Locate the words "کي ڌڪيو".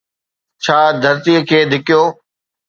1.49-2.01